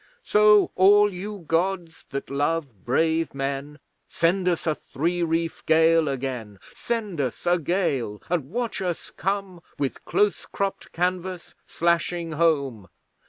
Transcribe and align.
So 0.23 0.71
all 0.75 1.13
you 1.13 1.45
Gods 1.47 2.05
that 2.09 2.31
love 2.31 2.83
brave 2.83 3.35
men, 3.35 3.77
Send 4.07 4.47
us 4.49 4.65
a 4.65 4.73
three 4.73 5.21
reef 5.21 5.63
gale 5.67 6.07
again! 6.07 6.57
Send 6.73 7.21
us 7.21 7.45
a 7.45 7.59
gale, 7.59 8.19
and 8.27 8.49
watch 8.49 8.81
us 8.81 9.11
come, 9.11 9.61
With 9.77 10.03
close 10.05 10.47
cropped 10.47 10.91
canvas 10.91 11.53
slashing 11.67 12.31
home! 12.31 12.87